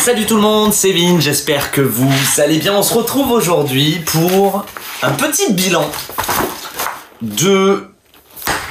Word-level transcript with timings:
Salut 0.00 0.24
tout 0.24 0.36
le 0.36 0.40
monde, 0.40 0.72
c'est 0.72 0.92
Vin, 0.92 1.20
j'espère 1.20 1.70
que 1.72 1.82
vous 1.82 2.10
allez 2.38 2.56
bien. 2.56 2.72
On 2.72 2.82
se 2.82 2.94
retrouve 2.94 3.30
aujourd'hui 3.32 4.00
pour 4.06 4.64
un 5.02 5.10
petit 5.10 5.52
bilan 5.52 5.84
de 7.20 7.84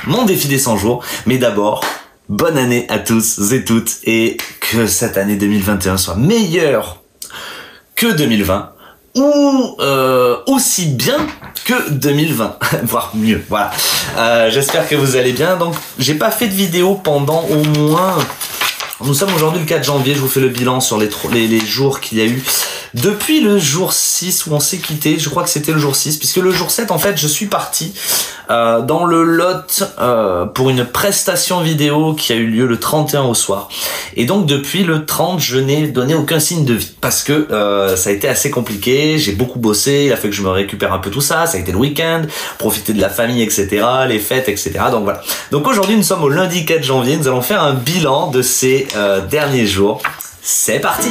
mon 0.08 0.26
défi 0.26 0.48
des 0.48 0.58
100 0.58 0.78
jours. 0.78 1.04
Mais 1.28 1.38
d'abord, 1.38 1.86
bonne 2.30 2.58
année 2.58 2.88
à 2.90 2.98
tous 2.98 3.52
et 3.52 3.64
toutes 3.64 3.98
et 4.06 4.38
que 4.60 4.88
cette 4.88 5.18
année 5.18 5.36
2021 5.36 5.98
soit 5.98 6.16
meilleure 6.16 7.04
que 7.96 8.12
2020 8.12 8.72
ou 9.16 9.76
euh, 9.82 10.38
aussi 10.48 10.88
bien 10.88 11.28
que 11.64 11.92
2020, 11.92 12.58
voire 12.86 13.12
mieux. 13.14 13.46
Voilà. 13.50 13.70
Euh, 14.18 14.50
J'espère 14.50 14.90
que 14.90 14.96
vous 14.96 15.16
allez 15.16 15.34
bien. 15.34 15.58
Donc, 15.58 15.76
j'ai 16.00 16.16
pas 16.16 16.32
fait 16.32 16.48
de 16.48 16.56
vidéo 16.56 16.96
pendant 16.96 17.44
au 17.44 17.64
moins. 17.78 18.18
Nous 19.02 19.14
sommes 19.14 19.34
aujourd'hui 19.34 19.62
le 19.62 19.66
4 19.66 19.84
janvier. 19.84 20.14
Je 20.14 20.20
vous 20.20 20.28
fais 20.28 20.42
le 20.42 20.50
bilan 20.50 20.82
sur 20.82 20.98
les, 20.98 21.10
les, 21.32 21.48
les 21.48 21.66
jours 21.66 22.02
qu'il 22.02 22.18
y 22.18 22.22
a 22.22 22.26
eu 22.26 22.44
depuis 22.94 23.42
le 23.42 23.60
jour 23.60 23.94
6 23.94 24.48
où 24.48 24.54
on 24.54 24.60
s'est 24.60 24.78
quitté, 24.78 25.20
je 25.20 25.30
crois 25.30 25.44
que 25.44 25.50
c'était 25.50 25.72
le 25.72 25.80
jour 25.80 25.96
6, 25.96 26.18
puisque 26.18 26.38
le 26.38 26.52
jour 26.52 26.72
7, 26.72 26.92
en 26.92 26.98
fait, 26.98 27.18
je 27.18 27.28
suis 27.28 27.46
parti 27.46 27.94
euh, 28.50 28.82
dans 28.82 29.06
le 29.06 29.24
lot 29.24 29.84
euh, 30.00 30.46
pour 30.46 30.70
une 30.70 30.86
prestation 30.86 31.62
vidéo 31.62 32.14
qui 32.14 32.34
a 32.34 32.36
eu 32.36 32.48
lieu 32.48 32.66
le 32.66 32.80
31 32.80 33.24
au 33.24 33.34
soir. 33.34 33.70
Et 34.16 34.26
donc, 34.26 34.46
depuis 34.46 34.84
le 34.84 35.06
30, 35.06 35.40
je 35.40 35.58
n'ai 35.58 35.88
donné 35.88 36.16
aucun 36.16 36.40
signe 36.40 36.66
de 36.66 36.74
vie, 36.74 36.92
parce 37.00 37.24
que 37.24 37.48
euh, 37.52 37.96
ça 37.96 38.10
a 38.10 38.14
été 38.14 38.28
assez 38.28 38.50
compliqué, 38.50 39.20
j'ai 39.20 39.34
beaucoup 39.34 39.60
bossé, 39.60 40.06
il 40.08 40.14
a 40.14 40.18
fait 40.18 40.30
que 40.30 40.36
je 40.36 40.42
me 40.42 40.50
récupère 40.50 40.94
un 40.94 41.00
peu 41.00 41.12
tout 41.12 41.22
ça, 41.22 41.46
ça 41.46 41.58
a 41.58 41.62
été 41.62 41.72
le 41.72 41.78
week-end, 41.78 42.24
profiter 42.58 42.94
de 42.94 43.02
la 43.02 43.10
famille, 43.10 43.44
etc., 43.44 43.86
les 44.08 44.20
fêtes, 44.20 44.50
etc. 44.50 44.72
Donc 44.92 45.04
voilà. 45.04 45.22
Donc 45.52 45.68
aujourd'hui, 45.68 45.96
nous 45.96 46.04
sommes 46.04 46.24
au 46.24 46.30
lundi 46.30 46.66
4 46.66 46.84
janvier, 46.84 47.18
nous 47.18 47.28
allons 47.28 47.42
faire 47.42 47.64
un 47.64 47.74
bilan 47.74 48.32
de 48.32 48.42
ces 48.42 48.88
euh, 48.96 49.26
derniers 49.26 49.68
jours. 49.68 50.02
C'est 50.42 50.80
parti 50.80 51.10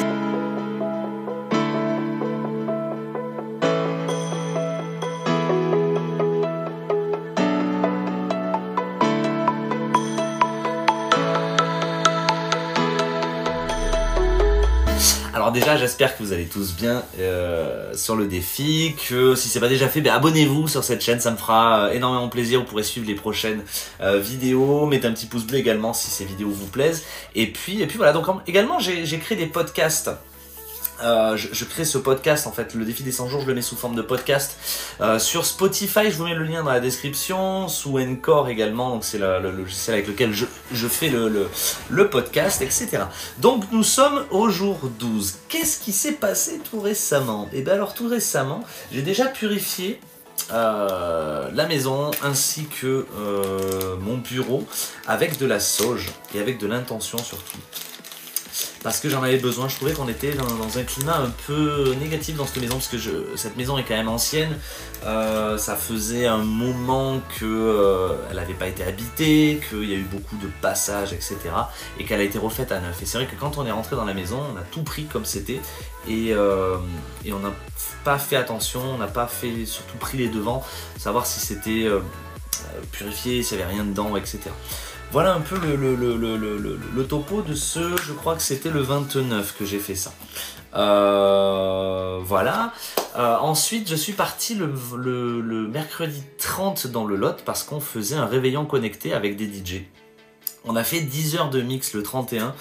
Alors 15.49 15.55
déjà, 15.59 15.79
j'espère 15.79 16.15
que 16.15 16.23
vous 16.23 16.35
allez 16.35 16.45
tous 16.45 16.75
bien 16.75 17.03
euh, 17.19 17.95
sur 17.95 18.17
le 18.17 18.27
défi, 18.27 18.95
que 19.09 19.35
si 19.35 19.49
c'est 19.49 19.61
pas 19.61 19.71
déjà 19.71 19.89
fait, 19.89 20.03
ben 20.03 20.13
abonnez-vous 20.13 20.69
sur 20.69 20.85
cette 20.85 21.01
chaîne, 21.01 21.21
ça 21.21 21.31
me 21.31 21.39
fera 21.39 21.87
euh, 21.87 21.93
énormément 21.93 22.29
plaisir. 22.29 22.61
Vous 22.61 22.67
pourrez 22.67 22.83
suivre 22.83 23.07
les 23.07 23.15
prochaines 23.15 23.63
euh, 24.03 24.19
vidéos, 24.19 24.85
mettez 24.85 25.07
un 25.07 25.13
petit 25.13 25.25
pouce 25.25 25.45
bleu 25.45 25.57
également 25.57 25.95
si 25.95 26.11
ces 26.11 26.27
vidéos 26.27 26.51
vous 26.51 26.67
plaisent. 26.67 27.03
Et 27.35 27.47
puis, 27.47 27.81
et 27.81 27.87
puis 27.87 27.97
voilà. 27.97 28.13
Donc 28.13 28.27
également, 28.47 28.79
j'ai 28.79 29.19
créé 29.21 29.39
des 29.39 29.47
podcasts. 29.47 30.11
Euh, 31.03 31.37
je, 31.37 31.65
crée 31.65 31.85
ce 31.85 31.99
podcast 31.99 32.47
en 32.47 32.53
fait, 32.53 32.75
le 32.75 32.85
défi 32.85 33.03
des 33.03 33.13
100 33.13 33.29
jours, 33.29 33.41
je 33.43 33.47
le 33.47 33.55
mets 33.55 33.63
sous 33.63 33.77
forme 33.77 33.95
de 33.95 34.03
podcast 34.03 34.57
euh, 35.01 35.19
sur 35.19 35.47
Spotify. 35.47 36.11
Je 36.11 36.17
vous 36.17 36.25
mets 36.25 36.35
le 36.35 36.45
lien 36.45 36.65
dans 36.65 36.73
la 36.73 36.81
description, 36.81 37.69
sous 37.69 37.99
Encore 37.99 38.49
également, 38.49 39.01
c'est 39.01 39.19
le, 39.19 39.51
logiciel 39.51 39.95
avec 39.95 40.09
lequel 40.09 40.33
je, 40.33 40.89
fais 40.89 41.09
le, 41.11 42.11
podcast, 42.11 42.63
etc. 42.63 43.05
Donc 43.39 43.65
nous 43.71 43.85
sommes 43.85 44.25
au 44.31 44.49
jour 44.49 44.79
12. 44.99 45.37
Qu'est-ce 45.49 45.79
qui 45.79 45.93
s'est 45.93 46.13
passé 46.13 46.61
tout 46.69 46.81
récemment? 46.81 47.49
Et 47.53 47.59
eh 47.59 47.63
bien 47.63 47.75
alors 47.75 47.95
tout 47.95 48.09
récemment, 48.09 48.65
j'ai 48.93 49.03
déjà 49.03 49.27
purifié 49.27 50.01
euh, 50.53 51.49
la 51.53 51.67
maison 51.67 52.11
ainsi 52.23 52.67
que 52.67 53.07
mon 54.01 54.17
bureau 54.19 54.67
avec 55.07 55.39
de 55.39 55.47
la 55.47 55.61
sauge 55.61 56.07
et 56.35 56.41
avec 56.41 56.59
de 56.59 56.67
l'intention 56.67 57.19
surtout 57.19 57.59
parce 58.83 59.01
que 59.01 59.09
j'en 59.09 59.23
avais 59.23 59.39
besoin. 59.39 59.69
Je 59.69 59.77
trouvais 59.77 59.93
qu'on 59.93 60.09
était 60.09 60.33
dans, 60.33 60.79
un 60.79 60.83
climat 60.85 61.17
un 61.19 61.31
peu 61.47 61.95
négatif 62.01 62.37
dans 62.37 62.47
cette 62.47 62.61
maison, 62.61 62.75
parce 62.75 62.89
que 62.89 62.99
cette 63.37 63.57
maison 63.57 63.79
est 63.79 63.85
quand 63.85 63.97
même 63.97 64.09
ancienne. 64.09 64.57
Euh, 65.05 65.59
ça 65.59 65.77
faisait 65.77 66.27
un 66.27 66.39
moment 66.39 67.21
que 67.39 67.45
euh, 67.45 68.33
n'avait 68.33 68.55
pas 68.55 68.69
été 68.69 68.85
habitée, 68.85 69.61
qu'il 69.69 69.89
y 69.89 69.95
a 69.95 69.97
eu 69.97 70.07
beaucoup 70.11 70.37
de 70.37 70.49
passages, 70.61 71.13
etc. 71.13 71.37
Et 71.99 72.05
qu'elle 72.05 72.21
a 72.21 72.25
été 72.25 72.39
refaite 72.39 72.73
à 72.73 72.81
neuf. 72.81 73.03
Et 73.03 73.07
c'est 73.07 73.19
vrai 73.19 73.27
que 73.27 73.37
quand 73.37 73.59
on 73.59 73.67
est 73.67 73.73
rentré 73.73 73.97
dans 73.97 74.05
la 74.05 74.15
maison, 74.15 74.41
on 74.55 74.57
a 74.57 74.63
tout 74.63 74.83
pris 74.83 75.07
comme 75.07 75.25
c'était. 75.25 75.61
Et, 76.09 76.33
euh, 76.33 76.77
on 77.31 77.39
n'a 77.41 77.53
pas 78.05 78.19
fait 78.19 78.37
attention, 78.37 78.81
on 78.81 78.99
n'a 78.99 79.09
pas 79.09 79.27
fait 79.27 79.67
surtout 79.67 79.99
pris 79.99 80.19
les 80.19 80.29
devants, 80.29 80.65
savoir 80.99 81.27
si 81.27 81.41
c'était 81.41 81.89
purifié, 82.91 83.43
s'il 83.43 83.59
n'y 83.59 83.65
avait 83.65 83.73
rien 83.73 83.85
dedans, 83.85 84.17
etc. 84.17 84.51
Voilà 85.11 85.35
un 85.35 85.41
peu 85.41 85.59
le, 85.59 85.75
le, 85.75 86.17
le, 86.17 86.79
le, 86.95 87.07
topo 87.07 87.41
de 87.41 87.55
ce, 87.55 87.97
je 87.97 88.13
crois 88.13 88.37
que 88.37 88.43
c'était 88.43 88.69
le 88.69 88.83
29 88.83 89.57
que 89.59 89.65
j'ai 89.65 89.79
fait 89.79 89.95
ça. 89.95 90.13
Euh, 90.75 92.19
voilà. 92.23 92.75
Euh, 93.17 93.37
ensuite, 93.39 93.89
je 93.89 93.95
suis 93.95 94.13
parti 94.13 94.55
le, 94.55 95.69
mercredi 95.69 96.23
30 96.39 96.89
dans 96.89 97.07
le 97.07 97.17
lot 97.17 97.43
parce 97.47 97.63
qu'on 97.63 97.81
faisait 97.81 98.17
un 98.17 98.27
réveillon 98.27 98.67
connecté 98.67 99.15
avec 99.15 99.37
des 99.37 99.47
DJ. 99.47 99.85
On 100.67 100.77
a 100.77 100.85
fait 100.85 101.01
10 101.01 101.37
heures 101.37 101.51
de 101.51 101.63
mix 101.63 101.95
le 101.95 102.03
31 102.03 102.55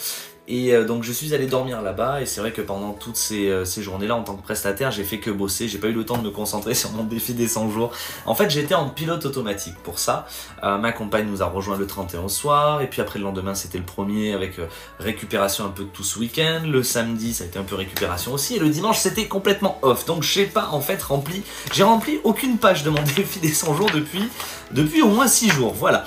et 0.48 0.74
euh, 0.74 0.86
donc 0.86 1.04
je 1.04 1.12
suis 1.12 1.34
allé 1.34 1.46
dormir 1.46 1.82
là-bas 1.82 2.22
et 2.22 2.26
c'est 2.26 2.40
vrai 2.40 2.52
que 2.52 2.62
pendant 2.62 2.94
toutes 2.94 3.18
ces, 3.18 3.50
euh, 3.50 3.66
ces 3.66 3.84
journées-là 3.84 4.16
en 4.16 4.24
tant 4.24 4.36
que 4.36 4.42
prestataire, 4.42 4.92
j'ai 4.92 5.04
fait 5.04 5.20
que 5.20 5.30
bosser, 5.30 5.68
j'ai 5.68 5.78
pas 5.78 5.88
eu 5.88 5.94
le 5.94 6.06
temps 6.06 6.18
de 6.18 6.24
me 6.24 6.32
concentrer 6.32 6.74
sur 6.76 6.92
mon 6.92 7.04
défi 7.04 7.34
des 7.34 7.48
100 7.48 7.70
jours. 7.72 7.92
En 8.26 8.34
fait, 8.34 8.50
j'étais 8.50 8.76
en 8.76 8.90
pilote 8.90 9.26
automatique 9.26 9.76
pour 9.84 10.00
ça. 10.00 10.26
Euh, 10.64 10.78
ma 10.78 10.94
compagne 10.94 11.28
nous 11.28 11.42
a 11.42 11.46
rejoint 11.46 11.78
le 11.78 11.86
31 11.86 12.22
au 12.22 12.30
soir 12.30 12.82
et 12.82 12.88
puis 12.88 13.02
après 13.02 13.20
le 13.20 13.26
lendemain, 13.26 13.56
c'était 13.56 13.78
le 13.78 13.84
premier 13.84 14.34
avec 14.34 14.60
récupération 15.00 15.66
un 15.66 15.70
peu 15.70 15.84
de 15.84 15.90
tout 15.90 16.04
ce 16.04 16.18
week-end. 16.18 16.62
Le 16.66 16.82
samedi, 16.82 17.34
ça 17.34 17.44
a 17.44 17.48
été 17.48 17.60
un 17.60 17.64
peu 17.64 17.76
récupération 17.76 18.34
aussi 18.34 18.56
et 18.56 18.60
le 18.60 18.70
dimanche, 18.70 19.00
c'était 19.00 19.28
complètement 19.28 19.80
off. 19.82 20.06
Donc 20.06 20.24
j'ai 20.24 20.46
pas 20.46 20.70
en 20.72 20.80
fait 20.80 21.02
rempli, 21.04 21.44
j'ai 21.74 21.84
rempli 21.84 22.20
aucune 22.24 22.58
page 22.58 22.84
de 22.84 22.90
mon 22.90 23.02
défi 23.16 23.40
des 23.40 23.54
100 23.54 23.76
jours 23.76 23.90
depuis 23.94 24.24
depuis 24.72 25.02
au 25.02 25.10
moins 25.10 25.28
6 25.28 25.50
jours. 25.50 25.74
Voilà. 25.74 26.06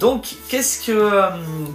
Donc, 0.00 0.36
qu'est-ce 0.48 0.86
que 0.86 0.92
euh, 0.92 1.28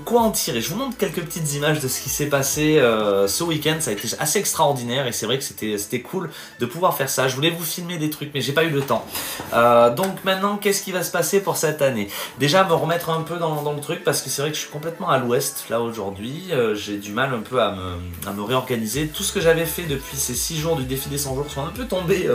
quoi 0.04 0.22
en 0.22 0.32
tirer? 0.32 0.60
Je 0.60 0.72
vous 0.72 0.78
montre 0.78 0.98
quelques 0.98 1.22
petites 1.22 1.54
images 1.54 1.80
de 1.80 1.88
ce 1.88 2.02
qui 2.02 2.10
s'est 2.10 2.26
passé 2.26 2.80
euh, 2.80 3.28
ce 3.28 3.44
week-end. 3.44 3.76
Ça 3.80 3.92
a 3.92 3.94
été 3.94 4.08
assez 4.18 4.40
extraordinaire 4.40 5.06
et 5.06 5.12
c'est 5.12 5.28
vrai 5.28 5.38
que 5.38 5.44
c'était 5.44 6.02
cool 6.02 6.32
de 6.60 6.66
pouvoir 6.66 6.98
faire 6.98 7.08
ça. 7.08 7.28
Je 7.28 7.36
voulais 7.36 7.52
vous 7.52 7.64
filmer 7.64 7.98
des 7.98 8.10
trucs, 8.10 8.32
mais 8.34 8.42
j'ai 8.42 8.52
pas 8.52 8.64
eu 8.64 8.72
le 8.72 8.82
temps. 8.82 9.06
Euh, 9.54 9.94
donc 9.94 10.24
maintenant, 10.24 10.58
qu'est-ce 10.58 10.82
qui 10.82 10.92
va 10.92 11.04
se 11.04 11.12
passer 11.12 11.40
pour 11.40 11.56
cette 11.56 11.84
année? 11.84 12.10
Déjà, 12.40 12.64
me 12.64 12.74
remettre 12.74 13.12
un 13.12 13.22
peu 13.22 13.38
dans, 13.38 13.72
le 13.72 13.80
truc 13.80 14.04
parce 14.04 14.24
que 14.24 14.32
c'est 14.32 14.42
vrai 14.42 14.50
que 14.50 14.58
je 14.58 14.62
suis 14.62 14.72
complètement 14.72 15.10
à 15.10 15.20
l'ouest 15.20 15.66
là 15.70 15.80
aujourd'hui. 15.80 16.52
J'ai 16.74 16.98
du 16.98 17.12
mal 17.12 17.32
un 17.32 17.42
peu 17.42 17.62
à 17.62 17.74
me, 17.74 18.28
à 18.28 18.34
me 18.34 18.42
réorganiser. 18.42 19.08
Tout 19.08 19.22
ce 19.22 19.34
que 19.34 19.40
j'avais 19.40 19.66
fait 19.66 19.84
depuis 19.84 20.18
ces 20.18 20.34
6 20.34 20.58
jours 20.58 20.76
du 20.78 20.86
défi 20.86 21.10
des 21.10 21.20
100 21.20 21.36
jours 21.36 21.46
sont 21.48 21.64
un 21.64 21.70
peu 21.70 21.86
tombés 21.86 22.28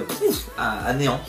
à 0.57 0.93
néant. 0.93 1.21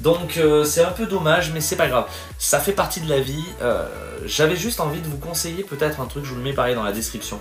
Donc 0.00 0.36
euh, 0.36 0.64
c'est 0.64 0.84
un 0.84 0.90
peu 0.90 1.06
dommage, 1.06 1.52
mais 1.52 1.60
c'est 1.60 1.76
pas 1.76 1.88
grave. 1.88 2.06
Ça 2.38 2.58
fait 2.58 2.72
partie 2.72 3.00
de 3.00 3.08
la 3.08 3.20
vie. 3.20 3.44
Euh, 3.60 3.86
J'avais 4.26 4.56
juste 4.56 4.80
envie 4.80 5.00
de 5.00 5.06
vous 5.06 5.18
conseiller 5.18 5.62
peut-être 5.64 6.00
un 6.00 6.06
truc, 6.06 6.24
je 6.24 6.30
vous 6.30 6.36
le 6.36 6.42
mets 6.42 6.52
pareil 6.52 6.74
dans 6.74 6.82
la 6.82 6.92
description. 6.92 7.38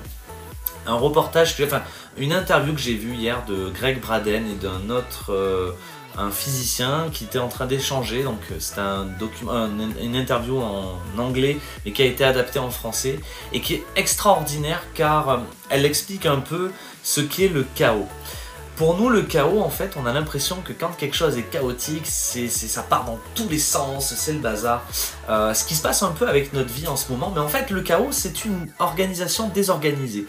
Un 0.88 0.96
reportage, 0.96 1.56
enfin 1.64 1.82
une 2.18 2.34
interview 2.34 2.74
que 2.74 2.80
j'ai 2.80 2.96
vue 2.96 3.14
hier 3.14 3.44
de 3.48 3.70
Greg 3.70 4.02
Braden 4.02 4.48
et 4.48 4.56
d'un 4.56 4.90
autre, 4.90 5.32
euh, 5.32 5.72
un 6.18 6.32
physicien 6.32 7.10
qui 7.14 7.24
était 7.26 7.40
en 7.40 7.48
train 7.48 7.68
d'échanger. 7.68 8.24
Donc 8.24 8.40
c'est 8.60 8.80
un 8.80 9.06
document, 9.06 9.52
un, 9.54 9.70
une 10.02 10.16
interview 10.16 10.60
en 10.60 10.98
anglais, 11.18 11.58
mais 11.86 11.92
qui 11.92 12.02
a 12.02 12.06
été 12.06 12.24
adaptée 12.24 12.60
en 12.60 12.72
français 12.72 13.20
et 13.54 13.62
qui 13.62 13.76
est 13.76 13.84
extraordinaire 13.96 14.84
car 14.94 15.42
elle 15.70 15.86
explique 15.86 16.26
un 16.26 16.40
peu 16.40 16.72
ce 17.04 17.22
qu'est 17.22 17.48
le 17.48 17.66
chaos. 17.76 18.08
Pour 18.76 18.98
nous, 18.98 19.10
le 19.10 19.22
chaos, 19.22 19.62
en 19.62 19.70
fait, 19.70 19.96
on 19.96 20.06
a 20.06 20.14
l'impression 20.14 20.58
que 20.62 20.74
quand 20.74 20.92
quelque 20.98 21.16
chose 21.16 21.38
est 21.38 21.44
chaotique, 21.44 22.06
c'est, 22.06 22.48
ça 22.48 22.82
part 22.82 23.06
dans 23.06 23.20
tous 23.36 23.48
les 23.48 23.60
sens, 23.60 24.14
c'est 24.16 24.34
le 24.34 24.40
bazar. 24.40 24.84
Euh, 25.30 25.54
ce 25.54 25.66
qui 25.66 25.76
se 25.76 25.82
passe 25.82 26.02
un 26.04 26.12
peu 26.12 26.28
avec 26.28 26.54
notre 26.54 26.72
vie 26.74 26.88
en 26.88 26.96
ce 26.96 27.12
moment, 27.12 27.32
mais 27.34 27.42
en 27.42 27.48
fait, 27.48 27.70
le 27.70 27.82
chaos, 27.82 28.12
c'est 28.12 28.46
une 28.46 28.72
organisation 28.80 29.50
désorganisée. 29.50 30.26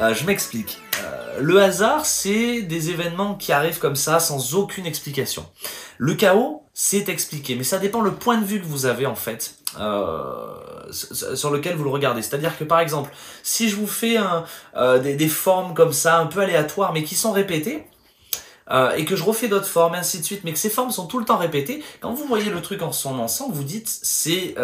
Euh, 0.00 0.14
je 0.14 0.24
m'explique. 0.24 0.80
Euh, 1.02 1.38
le 1.40 1.62
hasard, 1.62 2.04
c'est 2.06 2.62
des 2.62 2.90
événements 2.90 3.34
qui 3.34 3.52
arrivent 3.52 3.78
comme 3.78 3.96
ça, 3.96 4.18
sans 4.18 4.54
aucune 4.54 4.86
explication. 4.86 5.46
Le 5.98 6.14
chaos, 6.14 6.64
c'est 6.74 7.08
expliqué, 7.08 7.54
mais 7.54 7.64
ça 7.64 7.78
dépend 7.78 8.00
le 8.00 8.12
point 8.12 8.38
de 8.38 8.44
vue 8.44 8.60
que 8.60 8.66
vous 8.66 8.86
avez, 8.86 9.06
en 9.06 9.14
fait. 9.14 9.54
Euh, 9.80 10.92
sur 10.92 11.50
lequel 11.50 11.74
vous 11.74 11.82
le 11.82 11.90
regardez. 11.90 12.22
C'est-à-dire 12.22 12.56
que 12.56 12.62
par 12.62 12.78
exemple, 12.78 13.12
si 13.42 13.68
je 13.68 13.74
vous 13.74 13.88
fais 13.88 14.18
euh, 14.76 14.98
des, 15.00 15.28
formes 15.28 15.74
comme 15.74 15.92
ça, 15.92 16.18
un 16.18 16.26
peu 16.26 16.38
aléatoires, 16.38 16.92
mais 16.92 17.02
qui 17.02 17.16
sont 17.16 17.32
répétées, 17.32 17.88
euh, 18.70 18.92
et 18.94 19.04
que 19.04 19.16
je 19.16 19.24
refais 19.24 19.48
d'autres 19.48 19.66
formes, 19.66 19.94
ainsi 19.94 20.20
de 20.20 20.24
suite, 20.24 20.42
mais 20.44 20.52
que 20.52 20.58
ces 20.58 20.70
formes 20.70 20.92
sont 20.92 21.06
tout 21.06 21.18
le 21.18 21.24
temps 21.24 21.38
répétées, 21.38 21.82
quand 22.00 22.12
vous 22.14 22.24
voyez 22.24 22.50
le 22.50 22.62
truc 22.62 22.82
en 22.82 22.92
son 22.92 23.18
ensemble, 23.18 23.54
vous 23.54 23.64
dites 23.64 23.88
c'est 23.88 24.54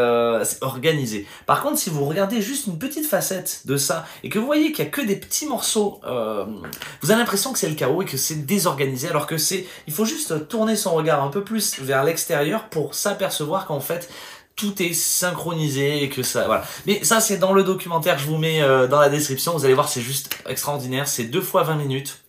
organisé. 0.61 1.27
Par 1.47 1.61
contre, 1.61 1.79
si 1.79 1.91
vous 1.91 2.05
regardez 2.05 2.41
juste 2.41 2.69
une 2.69 2.79
petite 2.79 3.07
facette 3.07 3.63
de 3.65 3.77
ça, 3.77 4.07
et 4.23 4.29
que 4.29 4.39
vous 4.39 4.47
voyez 4.47 4.71
qu'il 4.71 4.85
y 4.85 4.89
a 4.89 4.91
que 4.93 5.03
des 5.03 5.17
petits 5.17 5.47
morceaux, 5.47 6.01
vous 6.05 7.11
avez 7.11 7.19
l'impression 7.19 7.53
que 7.53 7.59
c'est 7.59 7.69
le 7.69 7.75
chaos 7.75 8.03
et 8.03 8.07
que 8.07 8.17
c'est 8.17 8.47
désorganisé, 8.47 9.09
alors 9.09 9.27
que 9.27 9.39
c'est, 9.39 9.67
il 9.89 9.93
faut 9.93 10.05
juste 10.05 10.47
tourner 10.47 10.77
son 10.77 10.95
regard 10.95 11.23
un 11.25 11.31
peu 11.31 11.43
plus 11.43 11.81
vers 11.81 12.05
l'extérieur 12.05 12.69
pour 12.69 12.95
s'apercevoir 12.95 13.67
qu'en 13.67 13.81
fait, 13.81 14.09
tout 14.57 14.83
est 14.83 14.93
synchronisé 14.93 16.03
et 16.03 16.09
que 16.09 16.23
ça 16.23 16.47
voilà. 16.47 16.65
Mais 16.87 17.03
ça 17.05 17.21
c'est 17.21 17.39
dans 17.39 17.53
le 17.53 17.65
documentaire, 17.65 18.19
je 18.19 18.27
vous 18.27 18.39
mets 18.39 18.63
euh, 18.63 18.87
dans 18.87 19.01
la 19.01 19.09
description, 19.09 19.53
vous 19.53 19.65
allez 19.65 19.75
voir 19.75 19.89
c'est 19.89 20.03
juste 20.03 20.37
extraordinaire, 20.49 21.09
c'est 21.09 21.25
deux 21.25 21.43
fois 21.43 21.63
20 21.63 21.77
minutes. 21.77 22.23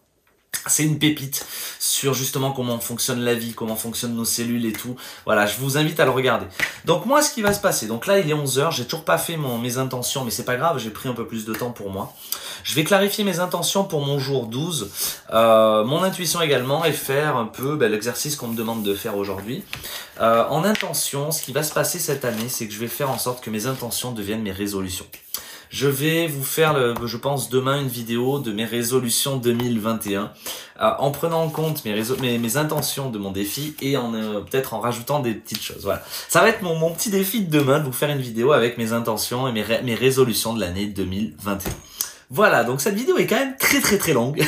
C'est 0.67 0.83
une 0.83 0.97
pépite 0.97 1.45
sur 1.79 2.13
justement 2.13 2.51
comment 2.51 2.79
fonctionne 2.79 3.21
la 3.21 3.33
vie, 3.33 3.53
comment 3.53 3.75
fonctionnent 3.75 4.15
nos 4.15 4.25
cellules 4.25 4.65
et 4.65 4.73
tout. 4.73 4.95
Voilà, 5.25 5.45
je 5.45 5.57
vous 5.57 5.77
invite 5.77 5.99
à 5.99 6.05
le 6.05 6.11
regarder. 6.11 6.45
Donc 6.85 7.05
moi, 7.05 7.21
ce 7.21 7.33
qui 7.33 7.41
va 7.41 7.53
se 7.53 7.59
passer, 7.59 7.87
donc 7.87 8.07
là 8.07 8.19
il 8.19 8.29
est 8.29 8.33
11h, 8.33 8.71
j'ai 8.71 8.85
toujours 8.85 9.03
pas 9.03 9.17
fait 9.17 9.35
mon, 9.35 9.57
mes 9.57 9.77
intentions, 9.77 10.23
mais 10.23 10.31
c'est 10.31 10.45
pas 10.45 10.55
grave, 10.55 10.79
j'ai 10.79 10.89
pris 10.89 11.09
un 11.09 11.13
peu 11.13 11.27
plus 11.27 11.45
de 11.45 11.53
temps 11.53 11.71
pour 11.71 11.89
moi. 11.89 12.13
Je 12.63 12.75
vais 12.75 12.85
clarifier 12.85 13.25
mes 13.25 13.39
intentions 13.39 13.83
pour 13.83 14.05
mon 14.05 14.19
jour 14.19 14.47
12, 14.47 14.89
euh, 15.33 15.83
mon 15.83 16.01
intuition 16.01 16.41
également, 16.41 16.85
et 16.85 16.93
faire 16.93 17.35
un 17.35 17.45
peu 17.45 17.75
ben, 17.75 17.91
l'exercice 17.91 18.37
qu'on 18.37 18.47
me 18.47 18.55
demande 18.55 18.83
de 18.83 18.93
faire 18.93 19.17
aujourd'hui. 19.17 19.63
Euh, 20.21 20.45
en 20.47 20.63
intention, 20.63 21.31
ce 21.31 21.41
qui 21.41 21.51
va 21.51 21.63
se 21.63 21.73
passer 21.73 21.99
cette 21.99 22.23
année, 22.23 22.47
c'est 22.47 22.67
que 22.67 22.73
je 22.73 22.79
vais 22.79 22.87
faire 22.87 23.09
en 23.09 23.17
sorte 23.17 23.43
que 23.43 23.49
mes 23.49 23.65
intentions 23.65 24.11
deviennent 24.11 24.43
mes 24.43 24.51
résolutions. 24.51 25.05
Je 25.73 25.87
vais 25.87 26.27
vous 26.27 26.43
faire, 26.43 26.95
je 27.03 27.17
pense, 27.17 27.49
demain 27.49 27.81
une 27.81 27.87
vidéo 27.87 28.37
de 28.37 28.51
mes 28.51 28.63
résolutions 28.63 29.37
2021, 29.37 30.31
euh, 30.79 30.91
en 30.99 31.09
prenant 31.09 31.41
en 31.41 31.49
compte 31.49 31.83
mes, 31.83 32.57
intentions 32.57 33.09
de 33.09 33.17
mon 33.17 33.31
défi 33.31 33.75
et 33.81 33.97
en 33.97 34.13
euh, 34.13 34.41
peut-être 34.41 34.75
en 34.75 34.79
rajoutant 34.79 35.19
des 35.19 35.33
petites 35.33 35.63
choses. 35.63 35.81
Voilà, 35.81 36.03
ça 36.29 36.41
va 36.41 36.49
être 36.49 36.61
mon, 36.61 36.75
mon, 36.75 36.91
petit 36.91 37.09
défi 37.09 37.41
de 37.41 37.49
demain, 37.49 37.79
de 37.79 37.85
vous 37.85 37.91
faire 37.91 38.11
une 38.11 38.21
vidéo 38.21 38.51
avec 38.51 38.77
mes 38.77 38.93
intentions 38.93 39.47
et 39.47 39.51
mes, 39.51 39.65
mes 39.83 39.95
résolutions 39.95 40.53
de 40.53 40.59
l'année 40.59 40.85
2021. 40.85 41.73
Voilà, 42.29 42.63
donc 42.63 42.79
cette 42.79 42.95
vidéo 42.95 43.17
est 43.17 43.25
quand 43.25 43.39
même 43.39 43.57
très 43.57 43.81
très 43.81 43.97
très 43.97 44.13
longue. 44.13 44.45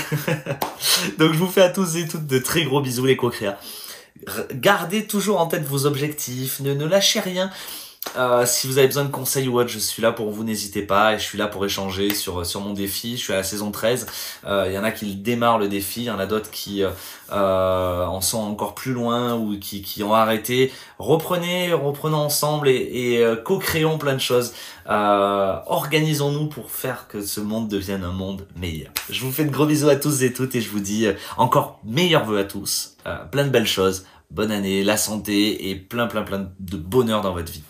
donc 1.18 1.34
je 1.34 1.40
vous 1.40 1.48
fais 1.48 1.64
à 1.64 1.70
tous 1.70 1.96
et 1.96 2.08
toutes 2.08 2.28
de 2.28 2.38
très 2.38 2.66
gros 2.66 2.82
bisous 2.82 3.06
les 3.06 3.18
co-créas. 3.18 3.58
Gardez 4.54 5.08
toujours 5.08 5.40
en 5.40 5.48
tête 5.48 5.64
vos 5.64 5.88
objectifs, 5.88 6.60
ne, 6.60 6.76
ne 6.76 6.86
lâchez 6.86 7.20
rien. 7.20 7.50
Euh, 8.18 8.46
si 8.46 8.68
vous 8.68 8.78
avez 8.78 8.88
besoin 8.88 9.04
de 9.04 9.12
conseils 9.12 9.48
ou 9.48 9.60
autre, 9.60 9.70
je 9.70 9.80
suis 9.80 10.02
là 10.02 10.12
pour 10.12 10.32
vous, 10.32 10.44
n'hésitez 10.44 10.82
pas. 10.82 11.14
Et 11.14 11.20
je 11.20 11.24
suis 11.24 11.38
là 11.38 11.48
pour 11.48 11.66
échanger 11.66 12.14
sur, 12.14 12.46
sur 12.46 12.62
mon 12.62 12.74
défi. 12.74 13.18
Je 13.18 13.24
suis 13.24 13.34
à 13.34 13.38
la 13.38 13.44
saison 13.44 13.72
13. 13.72 14.08
Il 14.44 14.50
euh, 14.50 14.72
y 14.72 14.78
en 14.78 14.84
a 14.84 14.92
qui 14.92 15.16
démarrent 15.16 15.60
le 15.60 15.68
défi, 15.68 16.02
il 16.02 16.06
y 16.06 16.12
en 16.12 16.20
a 16.20 16.26
d'autres 16.26 16.52
qui 16.52 16.84
euh, 16.84 18.06
en 18.06 18.22
sont 18.22 18.40
encore 18.40 18.76
plus 18.76 18.94
loin 18.94 19.36
ou 19.36 19.58
qui, 19.60 19.82
qui 19.82 20.04
ont 20.04 20.14
arrêté. 20.14 20.72
Reprenez, 21.00 21.74
reprenons 21.74 22.18
ensemble 22.18 22.70
et, 22.70 22.76
et 22.76 23.36
co-créons 23.44 23.98
plein 23.98 24.14
de 24.14 24.20
choses. 24.20 24.54
Organisons-nous 24.88 26.48
pour 26.48 26.72
faire 26.72 27.08
que 27.08 27.22
ce 27.22 27.42
monde 27.42 27.68
devienne 27.68 28.04
un 28.04 28.12
monde 28.12 28.48
meilleur. 28.56 28.92
Je 29.10 29.22
vous 29.26 29.32
fais 29.32 29.46
de 29.46 29.52
gros 29.52 29.66
bisous 29.66 29.90
à 29.90 29.96
tous 29.96 30.24
et 30.24 30.32
toutes 30.32 30.56
et 30.56 30.62
je 30.62 30.70
vous 30.70 30.80
dis 30.80 31.08
encore 31.38 31.80
meilleurs 31.84 32.26
vœux 32.26 32.40
à 32.40 32.44
tous. 32.44 32.96
plein 33.32 33.46
de 33.46 33.50
belles 33.50 33.68
choses 33.68 34.06
bonne 34.32 34.52
année, 34.52 34.84
la 34.84 34.98
santé 34.98 35.70
et 35.70 35.76
plein 35.76 36.08
plein 36.08 36.24
plein 36.24 36.52
de 36.60 36.78
bonheur 36.78 37.22
dans 37.22 37.34
votre 37.34 37.52
vie. 37.52 37.64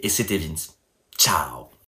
Et 0.00 0.08
c'était 0.08 0.38
Vince. 0.38 0.78
Ciao 1.18 1.71